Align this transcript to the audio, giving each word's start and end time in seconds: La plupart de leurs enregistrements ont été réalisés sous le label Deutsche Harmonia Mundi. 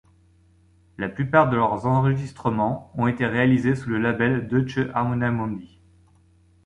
La 0.97 1.09
plupart 1.09 1.47
de 1.51 1.57
leurs 1.57 1.85
enregistrements 1.85 2.91
ont 2.95 3.05
été 3.05 3.27
réalisés 3.27 3.75
sous 3.75 3.89
le 3.91 3.99
label 3.99 4.47
Deutsche 4.47 4.79
Harmonia 4.95 5.29
Mundi. 5.29 5.79